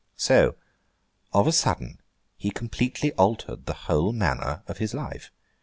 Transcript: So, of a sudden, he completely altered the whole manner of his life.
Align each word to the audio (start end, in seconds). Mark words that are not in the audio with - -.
So, 0.17 0.55
of 1.31 1.45
a 1.45 1.51
sudden, 1.51 1.99
he 2.35 2.49
completely 2.49 3.11
altered 3.13 3.67
the 3.67 3.75
whole 3.85 4.11
manner 4.13 4.63
of 4.65 4.79
his 4.79 4.95
life. 4.95 5.29